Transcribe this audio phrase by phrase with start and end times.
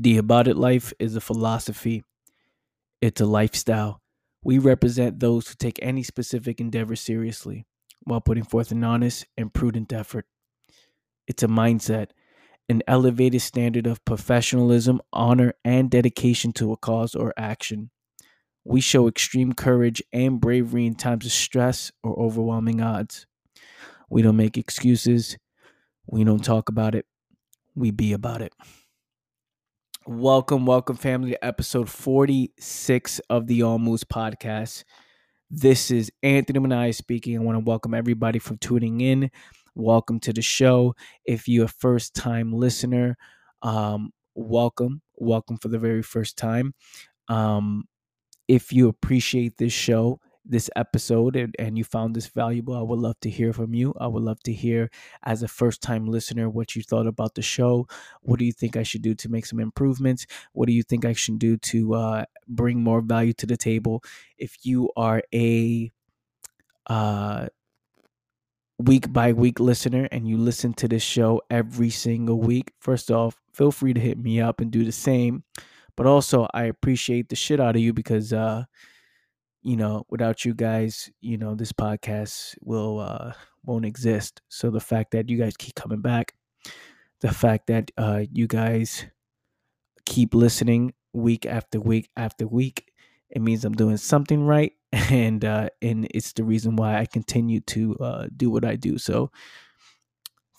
[0.00, 2.04] The About It Life is a philosophy,
[3.00, 4.00] it's a lifestyle.
[4.44, 7.66] We represent those who take any specific endeavor seriously
[8.04, 10.26] while putting forth an honest and prudent effort.
[11.26, 12.10] It's a mindset,
[12.68, 17.90] an elevated standard of professionalism, honor, and dedication to a cause or action.
[18.64, 23.26] We show extreme courage and bravery in times of stress or overwhelming odds.
[24.08, 25.36] We don't make excuses.
[26.06, 27.06] We don't talk about it.
[27.74, 28.52] We be about it.
[30.08, 34.84] Welcome, welcome, family, to episode 46 of the All Moves podcast.
[35.50, 37.36] This is Anthony Manai speaking.
[37.36, 39.30] I want to welcome everybody for tuning in.
[39.74, 40.94] Welcome to the show.
[41.26, 43.18] If you're a first time listener,
[43.60, 45.02] um, welcome.
[45.16, 46.72] Welcome for the very first time.
[47.28, 47.84] Um,
[48.48, 53.20] if you appreciate this show, this episode and, you found this valuable, I would love
[53.20, 53.94] to hear from you.
[54.00, 54.90] I would love to hear,
[55.22, 57.86] as a first time listener, what you thought about the show.
[58.22, 60.26] What do you think I should do to make some improvements?
[60.52, 64.02] What do you think I should do to uh, bring more value to the table?
[64.38, 65.92] If you are a
[66.86, 67.48] uh,
[68.78, 73.36] week by week listener and you listen to this show every single week, first off,
[73.52, 75.44] feel free to hit me up and do the same.
[75.96, 78.64] But also, I appreciate the shit out of you because uh,
[79.62, 83.32] you know, without you guys, you know, this podcast will uh
[83.64, 84.40] won't exist.
[84.48, 86.34] So the fact that you guys keep coming back,
[87.20, 89.06] the fact that uh you guys
[90.06, 92.92] keep listening week after week after week,
[93.30, 97.60] it means I'm doing something right and uh and it's the reason why I continue
[97.60, 98.98] to uh do what I do.
[98.98, 99.30] So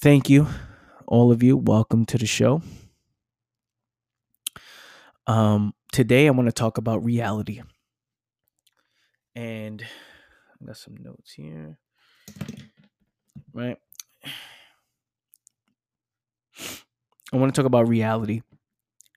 [0.01, 0.47] thank you
[1.07, 1.57] all of you.
[1.57, 2.61] Welcome to the show.
[5.27, 7.61] Um today I want to talk about reality
[9.39, 9.81] and
[10.61, 11.77] I got some notes here.
[13.53, 13.77] Right.
[17.31, 18.41] I want to talk about reality.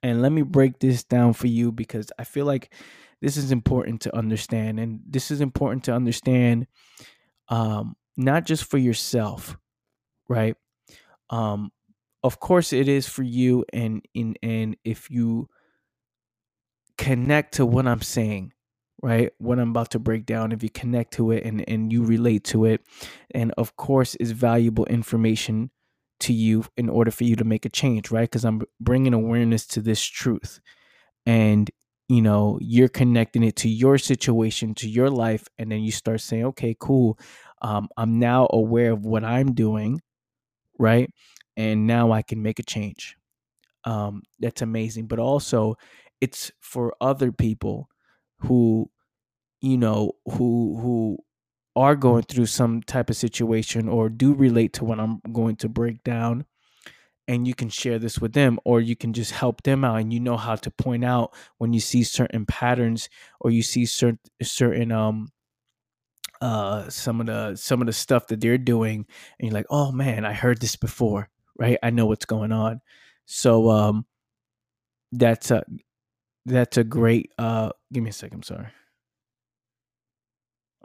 [0.01, 2.73] And let me break this down for you because I feel like
[3.21, 4.79] this is important to understand.
[4.79, 6.67] And this is important to understand
[7.49, 9.57] um, not just for yourself,
[10.29, 10.55] right?
[11.29, 11.71] Um,
[12.23, 15.49] of course it is for you and in and if you
[16.97, 18.53] connect to what I'm saying,
[19.03, 19.31] right?
[19.39, 22.45] What i'm about to break down if you connect to it and and you relate
[22.45, 22.81] to it.
[23.31, 25.71] And of course is valuable information
[26.21, 28.29] to you in order for you to make a change right?
[28.29, 30.61] Because i'm bringing awareness to this truth.
[31.25, 31.71] And
[32.09, 36.21] you know you're connecting it to your situation to your life and then you start
[36.21, 37.19] saying okay cool.
[37.61, 40.01] Um, i'm now aware of what i'm doing
[40.79, 41.09] right?
[41.57, 43.17] And now i can make a change.
[43.85, 45.07] Um, that's amazing.
[45.07, 45.75] But also
[46.21, 47.89] it's for other people
[48.39, 48.89] who
[49.63, 51.17] you know who who
[51.75, 55.69] are going through some type of situation or do relate to what I'm going to
[55.69, 56.45] break down
[57.27, 60.13] and you can share this with them or you can just help them out and
[60.13, 63.09] you know how to point out when you see certain patterns
[63.39, 65.29] or you see certain certain um
[66.41, 69.05] uh some of the some of the stuff that they're doing
[69.39, 71.77] and you're like oh man I heard this before right?
[71.83, 72.81] I know what's going on.
[73.25, 74.05] So um
[75.11, 75.63] that's a
[76.45, 78.67] that's a great uh give me a second I'm sorry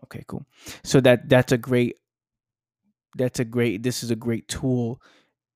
[0.05, 0.47] Okay, cool.
[0.85, 1.97] So that that's a great
[3.17, 5.03] that's a great this is a great tool.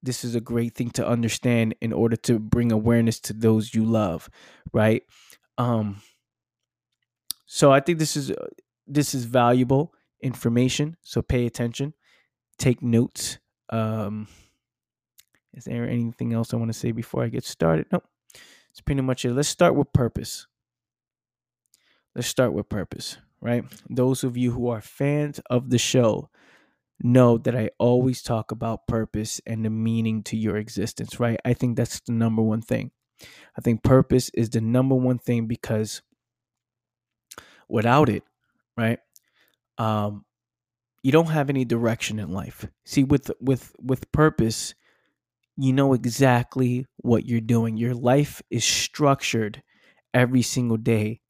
[0.02, 3.84] This is a great thing to understand in order to bring awareness to those you
[3.84, 4.28] love,
[4.72, 5.02] right?
[5.58, 6.02] Um
[7.46, 8.46] so I think this is uh,
[8.86, 11.94] this is valuable information, so pay attention,
[12.58, 13.38] take notes.
[13.70, 14.26] Um
[15.54, 17.86] is there anything else I want to say before I get started?
[17.92, 18.04] Nope.
[18.70, 19.34] It's pretty much it.
[19.34, 20.46] Let's start with purpose.
[22.14, 23.64] Let's start with purpose right?
[23.90, 26.30] Those of you who are fans of the show
[27.02, 31.40] know that I always talk about purpose and the meaning to your existence, right?
[31.44, 32.92] I think that's the number one thing.
[33.58, 36.02] I think purpose is the number one thing because
[37.68, 38.22] without it,
[38.76, 38.98] right?
[39.78, 40.24] Um
[41.02, 42.66] you don't have any direction in life.
[42.84, 44.74] See with with with purpose,
[45.56, 47.76] you know exactly what you're doing.
[47.76, 49.62] Your life is structured
[50.14, 51.20] every single day,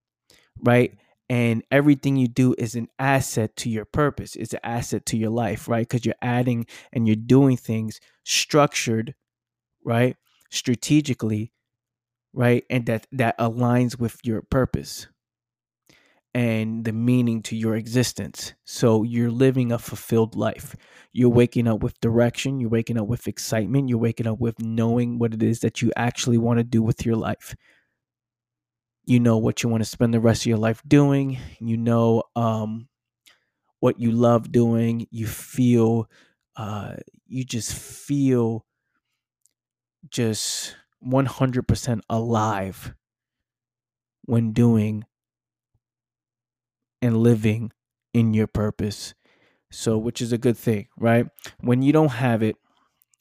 [0.65, 0.95] right?
[1.33, 5.31] And everything you do is an asset to your purpose it's an asset to your
[5.31, 5.89] life right?
[5.89, 9.15] Because you're adding and you're doing things structured
[9.85, 10.17] right?
[10.51, 11.53] Strategically
[12.35, 12.65] right?
[12.69, 15.07] And that that aligns with your purpose
[16.35, 18.55] and the meaning to your existence.
[18.65, 20.75] So you're living a fulfilled life.
[21.13, 25.19] You're waking up with direction you're waking up with excitement you're waking up with knowing
[25.19, 27.55] what it is that you actually want to do with your life
[29.05, 32.23] you know what you want to spend the rest of your life doing you know
[32.37, 32.89] um,
[33.81, 36.09] what you love doing you feel
[36.57, 36.95] uh,
[37.27, 38.65] you just feel
[40.09, 42.95] just 100% alive
[44.25, 45.05] when doing
[47.01, 47.73] and living
[48.15, 49.15] in your purpose.
[49.71, 51.27] So, which is a good thing, right?
[51.61, 52.57] When you don't have it,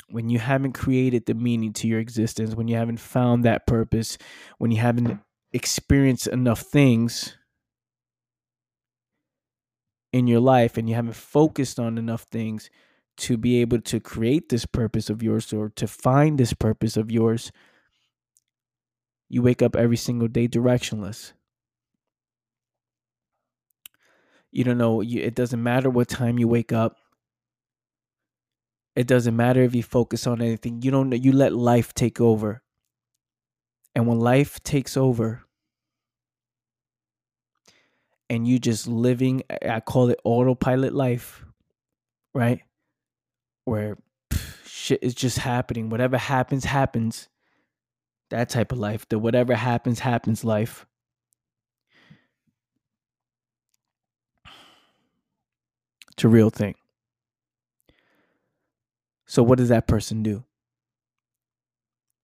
[0.10, 4.18] when you haven't created the meaning to your existence, when you haven't found that purpose,
[4.58, 5.22] when you haven't
[5.54, 7.38] experienced enough things
[10.14, 12.70] in your life and you haven't focused on enough things
[13.18, 17.12] to be able to create this purpose of yours or to find this purpose of
[17.12, 17.52] yours,
[19.30, 21.34] you wake up every single day directionless.
[24.52, 26.98] You don't know, you, it doesn't matter what time you wake up.
[28.96, 30.82] It doesn't matter if you focus on anything.
[30.82, 32.62] You don't you let life take over.
[33.96, 35.44] And when life takes over
[38.30, 41.44] and you just living I call it autopilot life,
[42.34, 42.62] right?
[43.66, 43.98] Where
[44.32, 45.90] pff, shit is just happening.
[45.90, 47.28] Whatever happens happens
[48.32, 50.86] that type of life, the whatever happens, happens life.
[56.14, 56.76] It's a real thing.
[59.26, 60.44] So, what does that person do?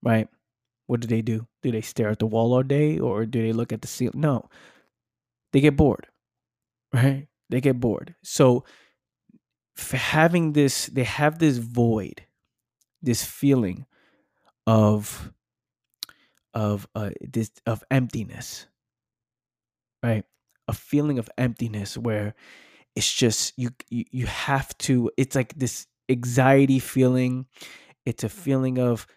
[0.02, 0.28] Right?
[0.88, 1.48] What do they do?
[1.64, 4.22] Do they stare at the wall all day or do they look at the ceiling?
[4.22, 4.50] No.
[5.54, 6.08] They get bored.
[6.94, 7.28] Right?
[7.50, 8.16] They get bored.
[8.24, 8.64] So,
[9.94, 12.24] having this, they have this void,
[13.02, 13.86] this feeling
[14.68, 15.32] of
[16.54, 18.68] of uh, this of emptiness
[20.04, 20.24] right
[20.68, 22.34] a feeling of emptiness where
[22.96, 27.46] it's just you, you you have to it's like this anxiety feeling
[28.06, 29.08] it's a feeling of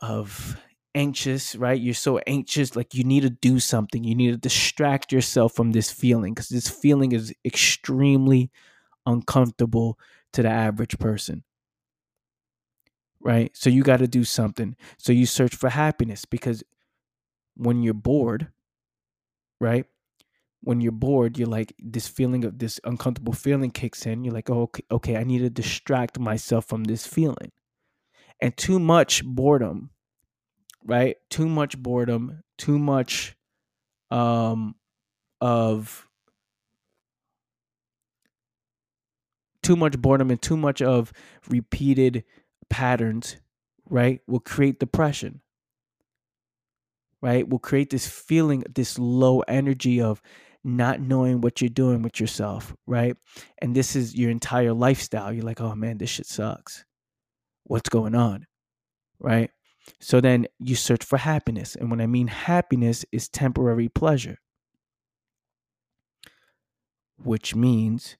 [0.00, 0.56] of
[0.98, 5.12] anxious right you're so anxious like you need to do something you need to distract
[5.12, 8.50] yourself from this feeling because this feeling is extremely
[9.06, 9.98] uncomfortable
[10.32, 11.44] to the average person
[13.20, 16.62] right so you got to do something so you search for happiness because
[17.58, 18.48] when you're bored,
[19.60, 19.84] right?
[20.62, 24.24] When you're bored, you're like this feeling of this uncomfortable feeling kicks in.
[24.24, 27.52] You're like, oh, okay, okay, I need to distract myself from this feeling.
[28.40, 29.90] And too much boredom,
[30.84, 31.16] right?
[31.30, 33.36] Too much boredom, too much
[34.10, 34.74] um
[35.40, 36.08] of
[39.62, 41.12] too much boredom and too much of
[41.48, 42.24] repeated
[42.70, 43.36] patterns,
[43.90, 45.40] right, will create depression
[47.20, 50.22] right, will create this feeling, this low energy of
[50.64, 53.16] not knowing what you're doing with yourself, right?
[53.58, 55.32] And this is your entire lifestyle.
[55.32, 56.84] You're like, oh man, this shit sucks.
[57.64, 58.46] What's going on?
[59.18, 59.50] Right?
[60.00, 61.76] So then you search for happiness.
[61.76, 64.38] And when I mean happiness is temporary pleasure,
[67.16, 68.16] which means,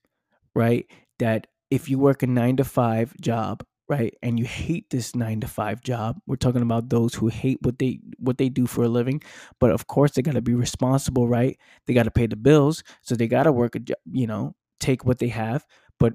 [0.54, 0.86] right,
[1.18, 5.40] that if you work a nine to five job right and you hate this 9
[5.40, 8.84] to 5 job we're talking about those who hate what they what they do for
[8.84, 9.22] a living
[9.60, 12.84] but of course they got to be responsible right they got to pay the bills
[13.02, 15.66] so they got to work a job you know take what they have
[16.00, 16.14] but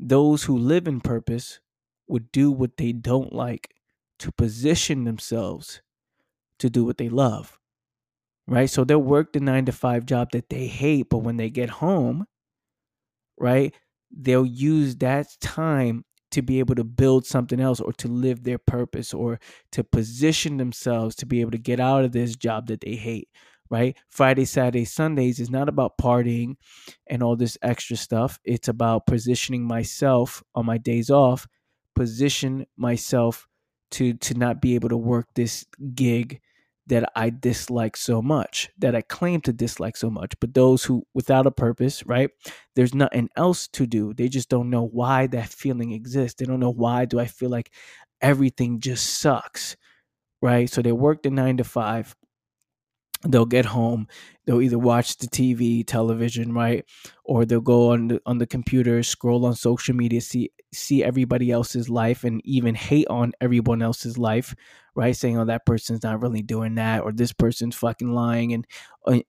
[0.00, 1.60] those who live in purpose
[2.08, 3.74] would do what they don't like
[4.20, 5.82] to position themselves
[6.58, 7.58] to do what they love
[8.48, 8.70] right?
[8.70, 11.70] So they'll work the 9 to 5 job that they hate but when they get
[11.70, 12.26] home
[13.38, 13.74] right
[14.16, 18.58] they'll use that time to be able to build something else or to live their
[18.58, 19.38] purpose or
[19.72, 23.28] to position themselves to be able to get out of this job that they hate
[23.70, 23.96] right?
[24.10, 26.54] Friday saturday sundays is not about partying
[27.06, 28.38] and all this extra stuff.
[28.44, 31.46] It's about positioning myself on my days off
[31.94, 33.46] position myself
[33.92, 36.40] to to not be able to work this gig
[36.86, 40.34] that I dislike so much, that I claim to dislike so much.
[40.40, 42.30] But those who, without a purpose, right,
[42.74, 44.12] there's nothing else to do.
[44.12, 46.38] They just don't know why that feeling exists.
[46.38, 47.72] They don't know why do I feel like
[48.20, 49.76] everything just sucks,
[50.42, 50.68] right?
[50.68, 52.16] So they work the nine to five
[53.26, 54.06] they'll get home
[54.46, 56.84] they'll either watch the tv television right?
[57.24, 61.50] Or they'll go on the on the computer scroll on social media see see everybody
[61.50, 64.54] else's life and even hate on everyone else's life
[64.94, 65.14] right?
[65.14, 68.66] Saying oh that person's not really doing that or this person's fucking lying and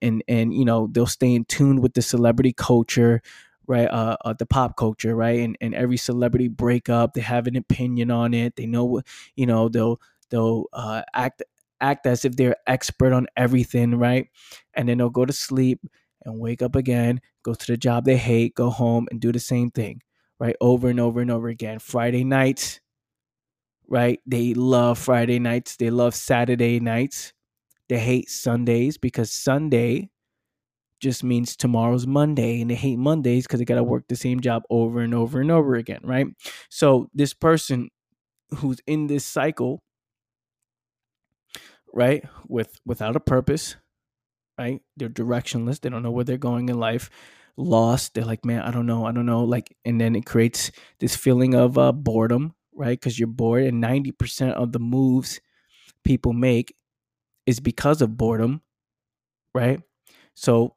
[0.01, 3.21] and and you know they'll stay in tune with the celebrity culture
[3.67, 3.87] right?
[3.87, 5.39] Uh, uh, the pop culture right?
[5.41, 9.01] And, and every celebrity breakup they have an opinion on it they know
[9.35, 11.43] you know they'll they'll uh, act
[11.81, 14.27] act as if they're expert on everything, right?
[14.73, 15.81] And then they'll go to sleep
[16.25, 19.39] and wake up again, go to the job they hate, go home and do the
[19.39, 20.01] same thing,
[20.39, 20.55] right?
[20.61, 21.79] Over and over and over again.
[21.79, 22.79] Friday nights,
[23.87, 24.19] right?
[24.25, 27.33] They love Friday nights, they love Saturday nights.
[27.89, 30.09] They hate Sundays because Sunday
[30.99, 34.39] just means tomorrow's Monday and they hate Mondays because they got to work the same
[34.41, 36.27] job over and over and over again, right?
[36.69, 37.89] So this person
[38.57, 39.83] who's in this cycle
[41.93, 42.23] right?
[42.47, 43.75] With without a purpose,
[44.57, 44.81] right?
[44.97, 45.81] They're directionless.
[45.81, 47.09] They don't know where they're going in life.
[47.57, 48.13] Lost.
[48.13, 49.43] They're like, man, I don't know, I don't know.
[49.43, 52.99] Like, and then it creates this feeling of uh, boredom, right?
[52.99, 55.41] Because you're bored, and ninety percent of the moves
[56.03, 56.73] people make
[57.45, 58.61] is because of boredom,
[59.53, 59.81] right?
[60.33, 60.75] So,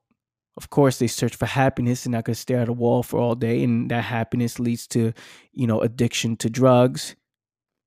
[0.56, 3.34] of course, they search for happiness and not gonna stare at a wall for all
[3.36, 5.12] day, and that happiness leads to,
[5.52, 7.14] you know, addiction to drugs,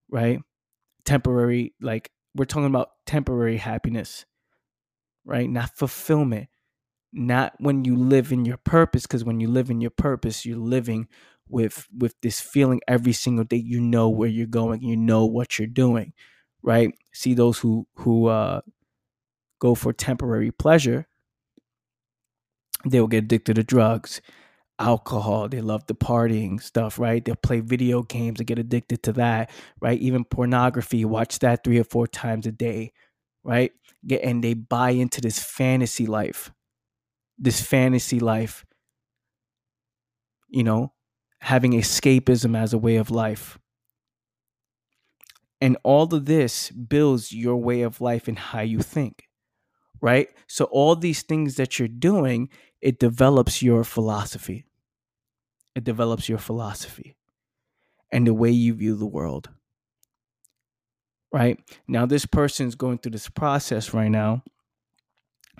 [0.09, 0.39] right?
[1.05, 4.25] Temporary, like we're talking about temporary happiness,
[5.25, 5.49] right?
[5.49, 6.49] Not fulfillment.
[7.13, 10.57] Not when you live in your purpose, because when you live in your purpose, you're
[10.57, 11.07] living
[11.47, 13.57] with with this feeling every single day.
[13.57, 16.13] You know where you're going, you know what you're doing,
[16.61, 16.93] right?
[17.13, 18.61] See those who who uh,
[19.59, 21.07] go for temporary pleasure,
[22.85, 24.21] they will get addicted to drugs,
[24.79, 25.47] alcohol.
[25.49, 27.23] They love the partying stuff, right?
[27.23, 29.49] They'll play video games and get addicted to that,
[29.81, 29.99] right?
[29.99, 32.91] Even pornography, watch that three or four times a day,
[33.43, 33.71] right?
[34.23, 36.51] And they buy into this fantasy life,
[37.37, 38.65] this fantasy life,
[40.49, 40.93] you know,
[41.41, 43.57] having escapism as a way of life.
[45.59, 49.27] And all of this builds your way of life and how you think,
[50.01, 50.29] right?
[50.47, 54.66] So, all these things that you're doing, it develops your philosophy.
[55.77, 57.15] It develops your philosophy
[58.11, 59.51] and the way you view the world,
[61.31, 61.59] right?
[61.87, 64.41] Now, this person's going through this process right now,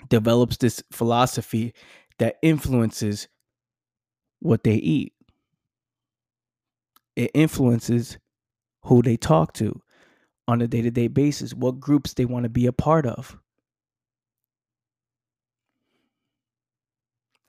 [0.08, 1.72] develops this philosophy
[2.18, 3.28] that influences
[4.40, 5.12] what they eat,
[7.14, 8.18] it influences
[8.86, 9.80] who they talk to
[10.48, 13.38] on a day to day basis, what groups they want to be a part of,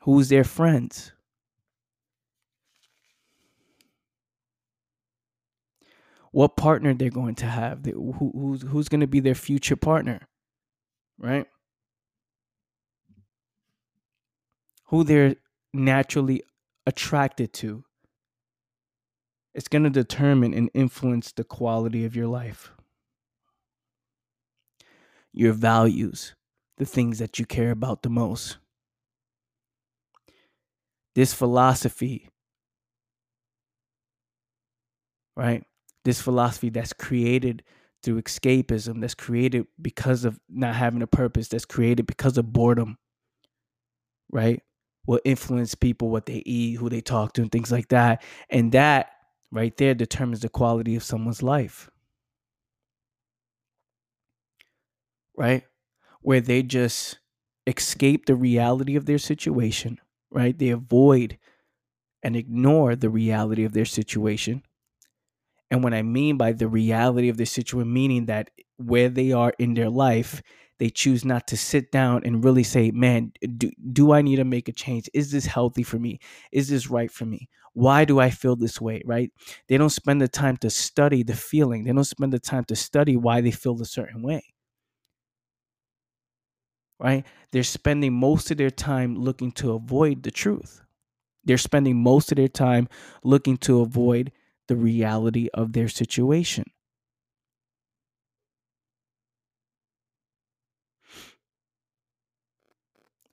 [0.02, 1.14] who's their friends.
[6.32, 10.28] What partner they're going to have, who, who's, who's going to be their future partner,
[11.18, 11.46] right?
[14.86, 15.36] Who they're
[15.74, 16.44] naturally
[16.86, 17.84] attracted to.
[19.54, 22.72] It's going to determine and influence the quality of your life
[25.34, 26.36] your values,
[26.78, 28.58] the things that you care about the most.
[31.16, 32.30] This philosophy,
[35.36, 35.64] right?
[36.06, 37.64] This philosophy that's created
[38.04, 42.98] through escapism, that's created because of not having a purpose, that's created because of boredom,
[44.32, 44.62] right?
[45.06, 48.22] Will influence people, what they eat, who they talk to, and things like that.
[48.50, 49.12] And that
[49.52, 51.90] right there determines the quality of someone's life.
[55.36, 55.64] right?
[56.22, 57.20] Where they just
[57.68, 60.00] escape the reality of their situation,
[60.32, 60.58] right?
[60.58, 61.38] They avoid
[62.24, 64.64] and ignore the reality of their situation.
[65.72, 69.54] And what I mean by the reality of their situation, meaning that where they are
[69.60, 70.42] in their life,
[70.80, 74.46] they choose not to sit down and really say, man, do, do I need to
[74.46, 75.10] make a change?
[75.14, 76.20] Is this healthy for me?
[76.52, 77.50] Is this right for me?
[77.74, 79.32] Why do I feel this way, right?
[79.68, 82.76] They don't spend the time to study the feeling, they don't spend the time to
[82.76, 84.44] study why they feel a certain way
[87.00, 87.26] right?
[87.52, 90.82] They're spending most of their time looking to avoid the truth.
[91.46, 92.88] They're spending most of their time
[93.24, 94.32] looking to avoid
[94.70, 96.64] the reality of their situation.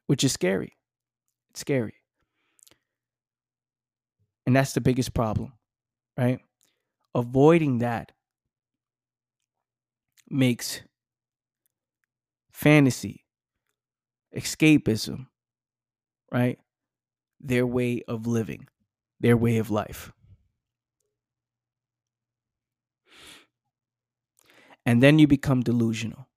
[0.07, 0.73] Which is scary.
[1.51, 1.95] It's scary.
[4.47, 5.53] And that's the biggest problem,
[6.17, 6.41] right?
[7.15, 8.13] Avoiding that
[10.31, 10.83] makes
[12.53, 13.25] fantasy
[14.35, 15.27] escapism,
[16.33, 16.59] right?
[17.41, 18.69] Their way of living,
[19.21, 20.13] their way of life.
[24.87, 26.29] And then you become delusional.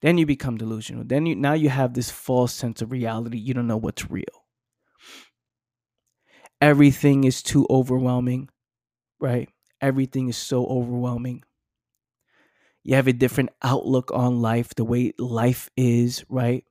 [0.00, 1.04] Then you become delusional.
[1.04, 3.36] Then you now you have this false sense of reality.
[3.38, 4.46] You don't know what's real.
[6.60, 8.48] Everything is too overwhelming,
[9.20, 9.48] right?
[9.80, 11.44] Everything is so overwhelming
[12.82, 16.64] you have a different outlook on life, the way life is, right?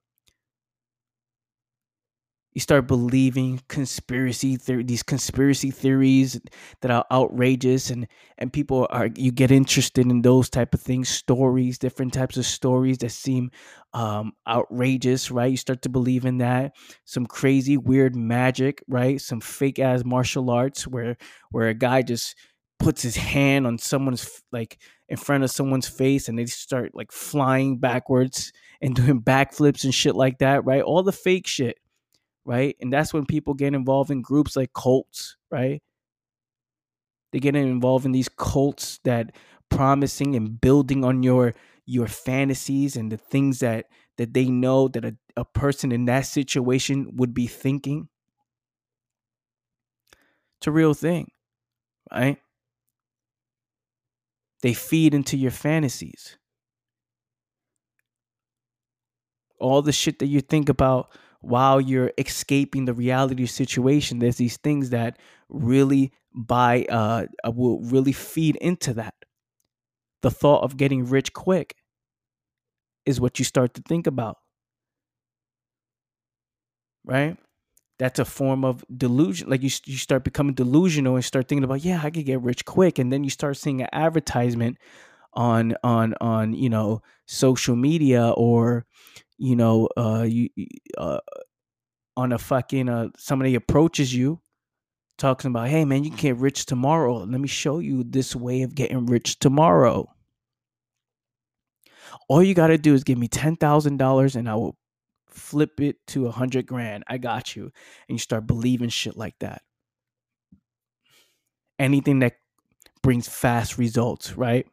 [2.56, 6.40] You start believing conspiracy theory, these conspiracy theories
[6.82, 8.08] that are outrageous, and
[8.38, 12.46] and people are you get interested in those type of things, stories, different types of
[12.46, 13.52] stories that seem
[13.94, 15.52] um, outrageous, right?
[15.52, 16.78] You start to believe in that.
[17.04, 19.20] Some crazy, weird magic, right?
[19.20, 21.18] Some fake ass martial arts where
[21.52, 22.36] where a guy just
[22.80, 27.12] puts his hand on someone's like in front of someone's face and they start like
[27.12, 30.82] flying backwards and doing backflips and shit like that, right?
[30.82, 31.78] All the fake shit,
[32.46, 32.76] right?
[32.82, 35.82] And that's when people get involved in groups like cults, right?
[37.32, 39.36] They get involved in these cults that
[39.70, 41.54] promising and building on your
[41.86, 43.88] your fantasies and the things that
[44.18, 48.10] that they know that a, a person in that situation would be thinking
[50.60, 51.32] it's a real thing
[52.12, 52.40] right
[54.62, 56.38] they feed into your fantasies
[59.60, 61.10] all the shit that you think about
[61.46, 68.12] while you're escaping the reality situation there's these things that really by uh will really
[68.12, 69.16] feed into that.
[70.24, 71.78] The thought of getting rich quick
[73.06, 74.38] is what you start to think about.
[77.04, 77.38] Right?
[78.00, 81.86] That's a form of delusion like you, you start becoming delusional and start thinking about
[81.86, 84.78] yeah i could get rich quick and then you start seeing an advertisement
[85.34, 88.86] on on on you know social media or
[89.38, 90.50] you know uh you
[90.98, 91.20] uh
[92.18, 94.40] on a fucking uh somebody approaches you
[95.18, 98.62] talking about hey man you can get rich tomorrow let me show you this way
[98.62, 100.08] of getting rich tomorrow
[102.28, 104.78] all you got to do is give me $10,000 and I will
[105.28, 107.04] flip it to a hundred grand.
[107.08, 107.64] I got you.
[108.08, 109.62] And you start believing shit like that.
[111.78, 112.38] Anything that
[113.04, 114.66] brings fast results, right?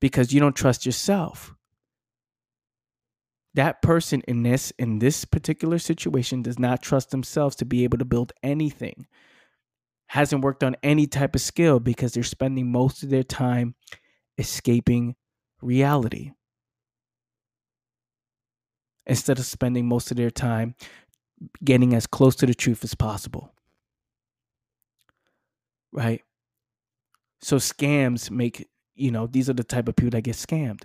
[0.00, 1.54] Because you don't trust yourself.
[3.54, 7.98] That person in this in this particular situation does not trust themselves to be able
[7.98, 9.06] to build anything.
[10.08, 13.74] Hasn't worked on any type of skill because they're spending most of their time
[14.38, 15.14] escaping
[15.62, 16.32] reality
[19.06, 20.74] instead of spending most of their time
[21.62, 23.52] getting as close to the truth as possible.
[25.92, 26.22] Right?
[27.40, 30.84] So scams make, you know, these are the type of people that get scammed.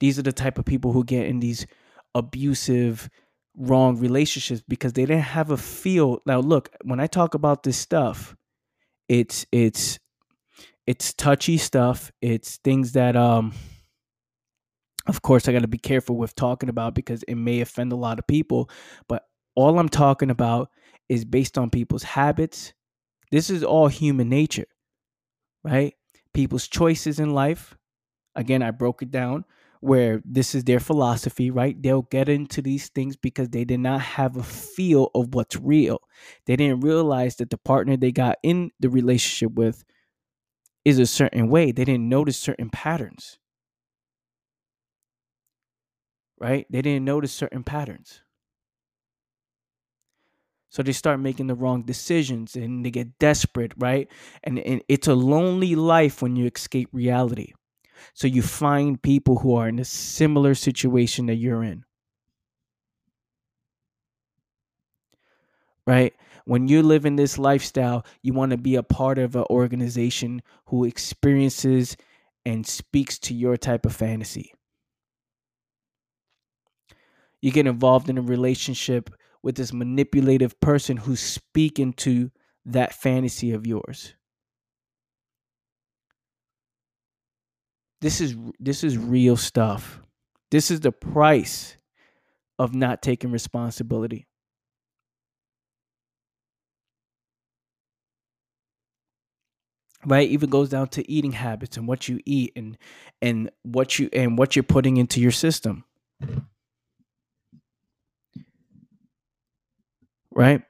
[0.00, 1.66] These are the type of people who get in these
[2.14, 3.08] abusive,
[3.56, 6.20] wrong relationships because they didn't have a feel.
[6.26, 8.36] Now, look, when I talk about this stuff,
[9.08, 9.98] it's it's
[10.86, 12.12] it's touchy stuff.
[12.20, 13.52] It's things that um
[15.06, 17.96] of course, I got to be careful with talking about because it may offend a
[17.96, 18.68] lot of people.
[19.08, 20.68] But all I'm talking about
[21.08, 22.74] is based on people's habits.
[23.30, 24.66] This is all human nature,
[25.64, 25.94] right?
[26.34, 27.74] People's choices in life.
[28.36, 29.46] Again, I broke it down
[29.80, 31.80] where this is their philosophy, right?
[31.80, 36.00] They'll get into these things because they did not have a feel of what's real.
[36.46, 39.84] They didn't realize that the partner they got in the relationship with
[40.84, 41.70] is a certain way.
[41.72, 43.38] They didn't notice certain patterns
[46.40, 46.66] right?
[46.70, 48.22] They didn't notice certain patterns.
[50.70, 54.08] So they start making the wrong decisions and they get desperate, right?
[54.44, 57.52] And, and it's a lonely life when you escape reality.
[58.14, 61.84] So you find people who are in a similar situation that you're in.
[65.86, 66.12] Right?
[66.44, 70.42] When you live in this lifestyle, you want to be a part of an organization
[70.66, 71.96] who experiences
[72.44, 74.52] and speaks to your type of fantasy
[77.40, 79.10] you get involved in a relationship
[79.42, 82.30] with this manipulative person who's speaking to
[82.64, 84.14] that fantasy of yours.
[88.00, 90.00] This is this is real stuff.
[90.50, 91.76] This is the price
[92.58, 94.26] of not taking responsibility.
[100.06, 102.78] right even goes down to eating habits and what you eat and
[103.20, 105.84] and what you and what you're putting into your system
[110.34, 110.62] right?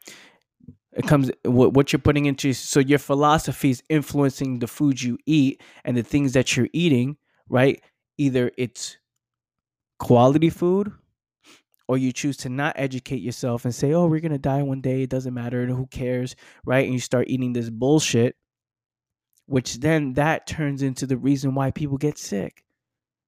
[0.99, 5.63] It comes what, you're putting into so your philosophy is influencing the food you eat
[5.85, 7.17] and the things that you're eating,
[7.49, 7.81] right?
[8.19, 8.99] Either it's
[10.01, 10.93] quality food
[11.87, 14.81] or you choose to not educate yourself and say, "Oh, we're going to die one
[14.81, 16.85] day, it doesn't matter, who cares?" right?
[16.85, 18.37] And you start eating this bullshit
[19.47, 22.65] which then that turns into the reason why people get sick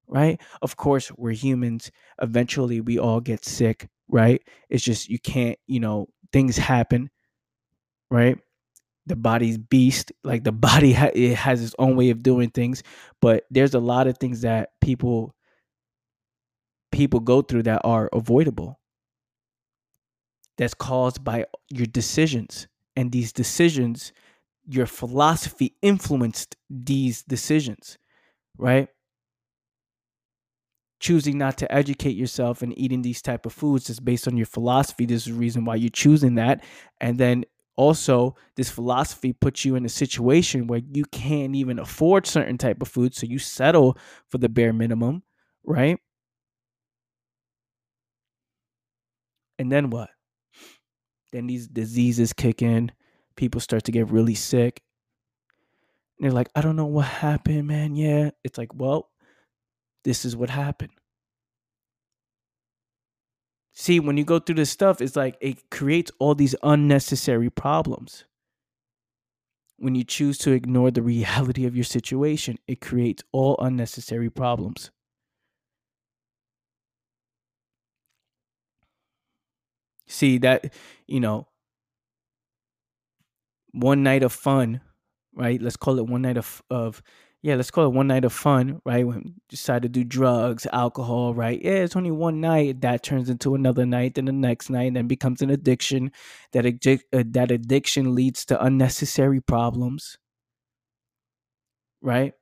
[0.06, 5.59] right of course we're humans eventually we all get sick right it's just you can't
[5.66, 7.11] you know things happen,
[8.10, 8.38] right?
[9.06, 12.82] The body's beast, like the body ha- it has its own way of doing things,
[13.20, 15.34] but there's a lot of things that people
[16.92, 18.78] people go through that are avoidable.
[20.58, 22.66] That's caused by your decisions.
[22.96, 24.12] And these decisions,
[24.68, 27.96] your philosophy influenced these decisions,
[28.58, 28.88] right?
[31.00, 34.46] choosing not to educate yourself and eating these type of foods is based on your
[34.46, 36.62] philosophy this is the reason why you're choosing that
[37.00, 37.44] and then
[37.80, 42.82] also this philosophy puts you in a situation where you can't even afford certain type
[42.82, 43.96] of food so you settle
[44.28, 45.22] for the bare minimum
[45.64, 45.98] right
[49.58, 50.10] and then what
[51.32, 52.92] then these diseases kick in
[53.36, 54.82] people start to get really sick
[56.18, 57.94] And they're like, I don't know what happened, man.
[57.96, 58.30] Yeah.
[58.44, 59.10] It's like, well,
[60.04, 60.92] this is what happened.
[63.80, 68.26] See, when you go through this stuff, it's like it creates all these unnecessary problems.
[69.78, 74.90] When you choose to ignore the reality of your situation, it creates all unnecessary problems.
[80.08, 80.74] See that,
[81.06, 81.48] you know,
[83.72, 84.82] one night of fun,
[85.34, 85.62] right?
[85.62, 87.02] Let's call it one night of of
[87.42, 89.07] yeah, let's call it one night of fun, right?
[89.07, 91.61] When you decide to do drugs, alcohol, right?
[91.62, 92.83] Yeah, it's only one night.
[92.83, 96.12] That turns into another night, then the next night, and then becomes an addiction.
[96.53, 100.18] That uh, that addiction leads to unnecessary problems,
[102.03, 102.35] right?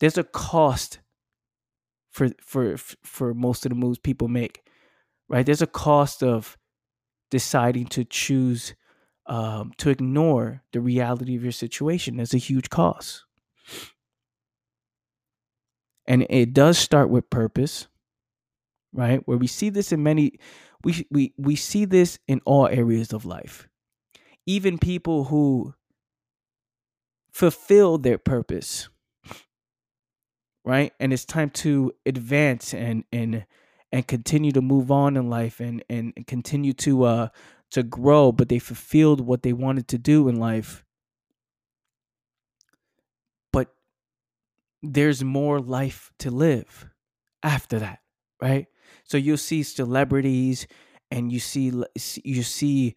[0.00, 1.00] There's a cost
[2.10, 4.62] for for for most of the moves people make,
[5.30, 5.46] right?
[5.46, 6.58] There's a cost of
[7.30, 8.74] deciding to choose
[9.26, 12.16] um, to ignore the reality of your situation.
[12.16, 13.24] There's a huge cost.
[16.08, 17.86] And it does start with purpose,
[18.92, 19.20] right?
[19.28, 20.40] Where we see this in many,
[20.82, 23.68] we, we, we see this in all areas of life.
[24.46, 25.74] Even people who
[27.32, 28.88] fulfill their purpose,
[30.64, 30.92] right?
[30.98, 33.46] And it's time to advance and, and,
[33.92, 37.28] and continue to move on in life and, and continue to, uh,
[37.72, 40.84] to grow, but they fulfilled what they wanted to do in life.
[43.52, 43.68] But
[44.82, 46.88] there's more life to live
[47.42, 48.00] after that,
[48.40, 48.66] right?
[49.04, 50.66] So you'll see celebrities
[51.10, 51.72] and you see
[52.24, 52.94] you see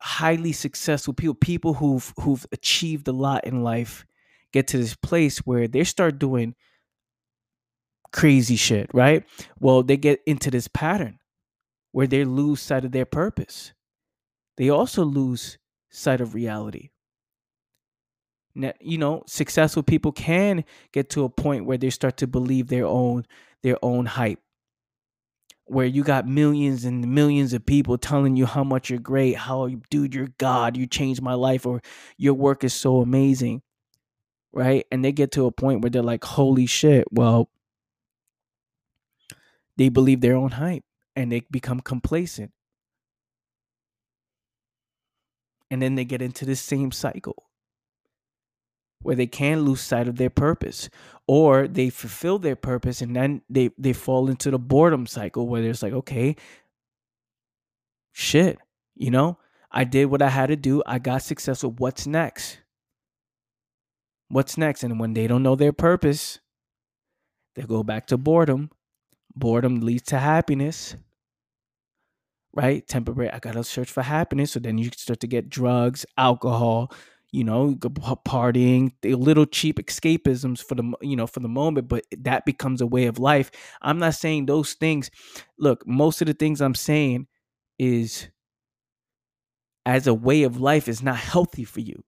[0.00, 4.06] highly successful people, people who've who've achieved a lot in life,
[4.52, 6.54] get to this place where they start doing
[8.12, 9.24] crazy shit, right?
[9.58, 11.18] Well, they get into this pattern
[11.92, 13.72] where they lose sight of their purpose.
[14.56, 15.58] They also lose
[15.90, 16.90] sight of reality.
[18.54, 22.86] You know, successful people can get to a point where they start to believe their
[22.86, 23.26] own
[23.62, 24.38] their own hype.
[25.66, 29.68] Where you got millions and millions of people telling you how much you're great, how
[29.90, 31.80] dude, you're God, you changed my life, or
[32.16, 33.62] your work is so amazing.
[34.52, 34.86] Right?
[34.92, 37.50] And they get to a point where they're like, holy shit, well,
[39.76, 40.84] they believe their own hype
[41.16, 42.52] and they become complacent.
[45.72, 47.44] And then they get into this same cycle
[49.04, 50.88] where they can lose sight of their purpose
[51.26, 55.62] or they fulfill their purpose and then they, they fall into the boredom cycle where
[55.62, 56.34] it's like, okay,
[58.12, 58.58] shit,
[58.96, 59.38] you know,
[59.70, 60.82] I did what I had to do.
[60.86, 61.70] I got successful.
[61.70, 62.58] What's next?
[64.28, 64.82] What's next?
[64.82, 66.40] And when they don't know their purpose,
[67.54, 68.70] they go back to boredom
[69.34, 70.96] boredom leads to happiness
[72.52, 76.92] right temporary i gotta search for happiness so then you start to get drugs alcohol
[77.34, 82.44] you know partying little cheap escapisms for the you know for the moment but that
[82.44, 83.50] becomes a way of life
[83.82, 85.10] i'm not saying those things
[85.58, 87.26] look most of the things i'm saying
[87.78, 88.28] is
[89.86, 92.02] as a way of life is not healthy for you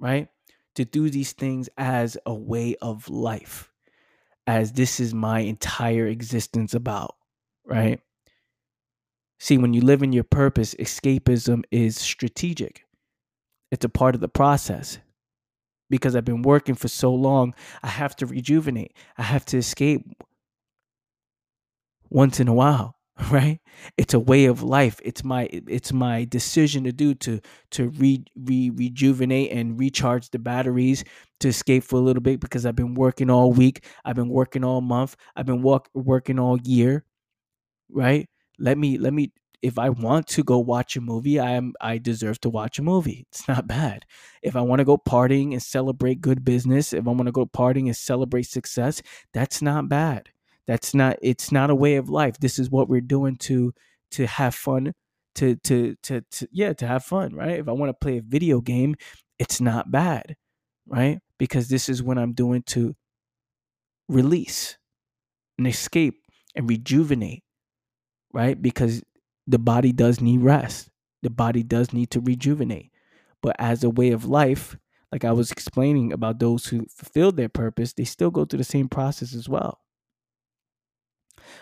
[0.00, 0.28] right
[0.74, 3.70] to do these things as a way of life
[4.46, 7.14] as this is my entire existence about,
[7.64, 8.00] right?
[9.38, 12.84] See, when you live in your purpose, escapism is strategic.
[13.70, 14.98] It's a part of the process.
[15.88, 17.52] Because I've been working for so long,
[17.82, 18.94] I have to rejuvenate.
[19.18, 20.06] I have to escape
[22.10, 22.96] once in a while.
[23.30, 23.60] right
[23.98, 27.38] it's a way of life it's my it's my decision to do to
[27.70, 31.04] to re, re rejuvenate and recharge the batteries
[31.38, 34.64] to escape for a little bit because i've been working all week i've been working
[34.64, 37.04] all month i've been work, working all year
[37.90, 38.28] right
[38.58, 41.98] let me let me if i want to go watch a movie i am i
[41.98, 43.26] deserve to watch a movie.
[43.30, 44.04] It's not bad.
[44.42, 47.46] If i want to go partying and celebrate good business if i want to go
[47.46, 50.30] partying and celebrate success that's not bad.
[50.66, 52.38] That's not it's not a way of life.
[52.38, 53.72] This is what we're doing to
[54.12, 54.92] to have fun
[55.36, 57.58] to to to, to yeah to have fun right?
[57.58, 58.96] If i want to play a video game
[59.38, 60.36] it's not bad
[60.86, 61.18] right?
[61.38, 62.94] Because this is what i'm doing to
[64.08, 64.76] release
[65.58, 66.14] and escape
[66.54, 67.42] and rejuvenate
[68.32, 68.60] right?
[68.60, 69.02] Because
[69.50, 70.90] the body does need rest
[71.22, 72.90] the body does need to rejuvenate
[73.42, 74.76] but as a way of life
[75.12, 78.64] like i was explaining about those who fulfilled their purpose they still go through the
[78.64, 79.80] same process as well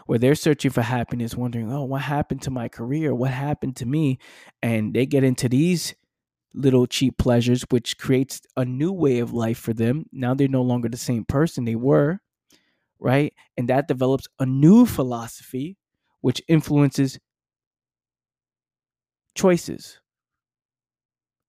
[0.07, 3.15] where they're searching for happiness, wondering, oh, what happened to my career?
[3.15, 4.19] What happened to me?
[4.63, 5.95] And they get into these
[6.55, 10.07] little cheap pleasures, which creates a new way of life for them.
[10.13, 12.21] Now they're no longer the same person they were,
[12.99, 13.33] right?
[13.57, 15.77] And that develops a new philosophy,
[16.21, 17.19] which influences
[19.35, 20.01] choices,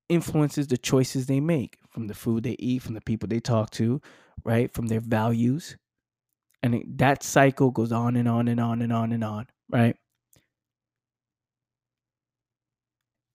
[0.10, 3.70] influences the choices they make from the food they eat, from the people they talk
[3.72, 4.02] to,
[4.44, 4.74] right?
[4.74, 5.78] From their values.
[6.64, 9.96] And it, that cycle goes on and on and on and on and on, right?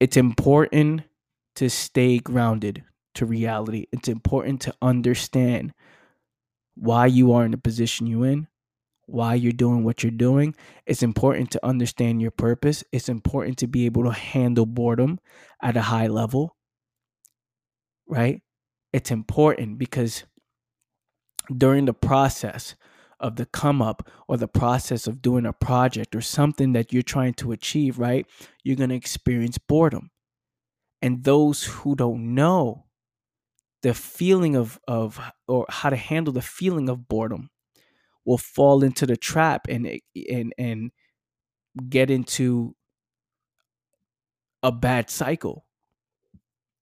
[0.00, 1.02] It's important
[1.56, 3.86] to stay grounded to reality.
[3.92, 5.72] It's important to understand
[6.74, 8.48] why you are in the position you're in,
[9.06, 10.54] why you're doing what you're doing.
[10.86, 12.84] It's important to understand your purpose.
[12.92, 15.18] It's important to be able to handle boredom
[15.62, 16.56] at a high level,
[18.08, 18.42] right?
[18.92, 20.24] It's important because
[21.54, 22.74] during the process
[23.20, 27.02] of the come up or the process of doing a project or something that you're
[27.02, 28.26] trying to achieve, right?
[28.62, 30.10] You're going to experience boredom.
[31.00, 32.86] And those who don't know
[33.82, 37.50] the feeling of of or how to handle the feeling of boredom
[38.24, 40.90] will fall into the trap and and and
[41.88, 42.74] get into
[44.64, 45.64] a bad cycle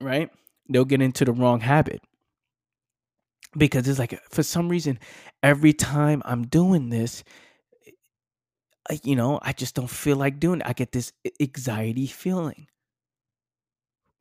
[0.00, 0.31] right?
[0.68, 2.00] They'll get into the wrong habit.
[3.57, 4.98] Because it's like for some reason
[5.42, 7.22] every time i'm doing this
[8.90, 10.66] eh, you know i just don't feel like doing it.
[10.66, 12.66] I get this anxiety feeling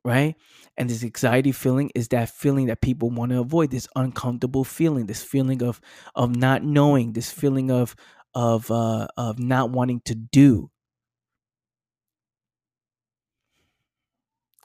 [0.04, 0.34] right?
[0.76, 5.06] And this anxiety feeling is that feeling that people want to avoid, this uncomfortable feeling,
[5.06, 5.80] this feeling of
[6.14, 7.94] of not knowing, this feeling of
[8.34, 10.70] of uh, of not wanting to do.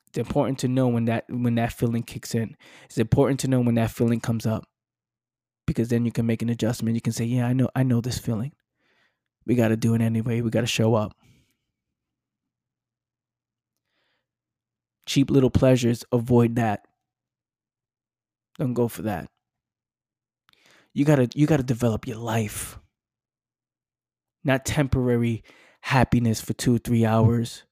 [0.07, 2.55] It's important to know when that when that feeling kicks in.
[2.85, 4.65] It's important to know when that feeling comes up.
[5.67, 6.95] Because then you can make an adjustment.
[6.95, 8.53] You can say, "Yeah, I know I know this feeling.
[9.45, 10.41] We got to do it anyway.
[10.41, 11.15] We got to show up."
[15.07, 16.85] Cheap little pleasures, avoid that.
[18.59, 19.29] Don't go for that.
[20.93, 22.79] You gotta you gotta develop your life.
[24.43, 25.43] Not temporary
[25.81, 27.63] happiness for two, or three hours,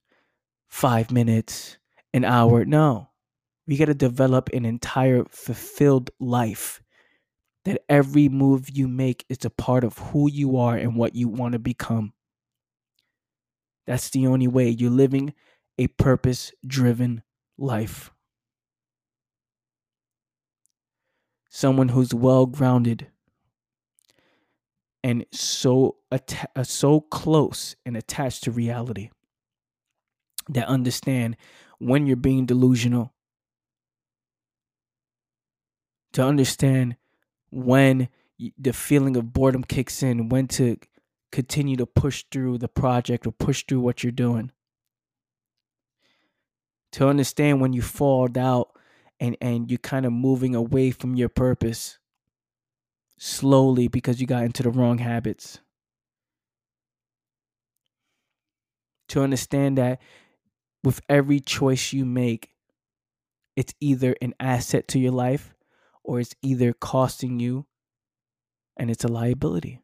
[0.69, 1.77] five minutes,
[2.13, 2.65] an hour.
[2.65, 3.09] No.
[3.67, 6.81] We gotta develop an entire fulfilled life.
[7.65, 11.27] That every move you make is a part of who you are and what you
[11.27, 12.13] want to become.
[13.87, 14.69] That's the only way.
[14.69, 15.33] You're living
[15.79, 17.23] a purpose driven
[17.57, 18.11] life.
[21.49, 23.07] Someone who's well grounded
[25.05, 29.11] and so uh, so close and attached to reality
[30.49, 31.37] that understand
[31.77, 33.13] when you're being delusional
[36.13, 36.95] to understand
[37.51, 38.09] when
[38.57, 40.77] the feeling of boredom kicks in when to
[41.31, 44.51] continue to push through the project or push through what you're doing
[46.95, 48.69] to understand when you fall out
[49.19, 51.99] and and you're kind of moving away from your purpose
[53.17, 55.59] slowly because you got into the wrong habits.
[59.09, 59.99] To understand that
[60.85, 62.51] with every choice you make
[63.57, 65.53] it's either an asset to your life
[66.01, 67.65] or it's either costing you
[68.77, 69.81] and it's a liability.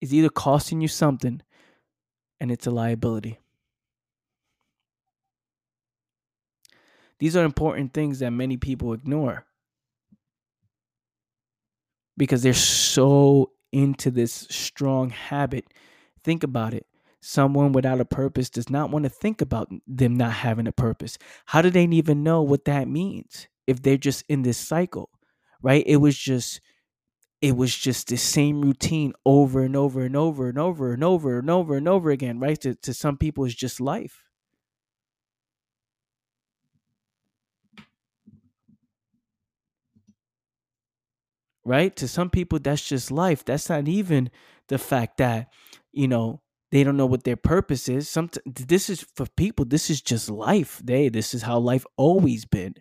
[0.00, 1.42] It's either costing you something
[2.38, 3.40] and it's a liability
[7.18, 9.46] These are important things that many people ignore
[12.16, 15.66] because they're so into this strong habit.
[16.24, 16.86] Think about it.
[17.20, 21.18] Someone without a purpose does not want to think about them not having a purpose.
[21.46, 25.10] How do they even know what that means if they're just in this cycle?
[25.62, 25.82] Right?
[25.86, 26.60] It was just
[27.42, 31.38] it was just the same routine over and over and over and over and over
[31.38, 32.60] and over and over again, right?
[32.62, 34.25] To, to some people, it's just life.
[41.66, 41.94] Right?
[41.96, 43.44] To some people, that's just life.
[43.44, 44.30] That's not even
[44.68, 45.52] the fact that,
[45.92, 46.40] you know,
[46.72, 48.08] they don't know what their purpose is.
[48.08, 50.80] Some this is for people, this is just life.
[50.82, 52.74] They this is how life always been.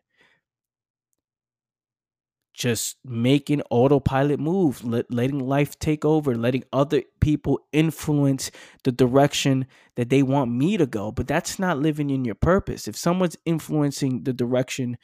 [2.54, 8.50] Just making autopilot moves, let, letting life take over, letting other people influence
[8.86, 9.68] the direction
[9.98, 11.12] that they want me to go.
[11.12, 12.88] But that's not living in your purpose.
[12.88, 14.98] If someone's influencing the direction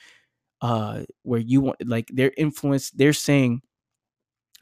[0.61, 3.61] uh where you want like their influence, they're saying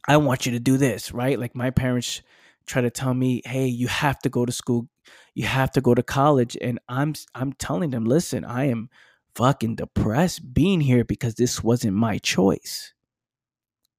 [0.09, 1.39] I want you to do this, right?
[1.39, 2.23] Like my parents
[2.65, 4.89] try to tell me, "Hey, you have to go to school,
[5.35, 8.89] you have to go to college," and I'm I'm telling them, "Listen, I am
[9.35, 12.93] fucking depressed being here because this wasn't my choice.